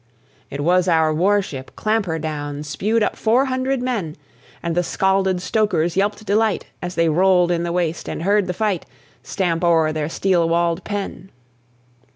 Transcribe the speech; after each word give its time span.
It 0.49 0.61
was 0.61 0.87
our 0.87 1.13
war 1.13 1.43
ship 1.43 1.75
Clampherdown, 1.75 2.63
Spewed 2.63 3.03
up 3.03 3.15
four 3.15 3.45
hundred 3.45 3.83
men; 3.83 4.15
And 4.63 4.73
the 4.73 4.81
scalded 4.81 5.43
stokers 5.43 5.95
yelped 5.95 6.25
delight, 6.25 6.65
As 6.81 6.95
they 6.95 7.07
rolled 7.07 7.51
in 7.51 7.61
the 7.61 7.71
waist 7.71 8.09
and 8.09 8.23
heard 8.23 8.47
the 8.47 8.53
fight, 8.55 8.87
Stamp 9.21 9.63
o'er 9.63 9.93
their 9.93 10.09
steel 10.09 10.49
walled 10.49 10.83
pen. 10.83 11.29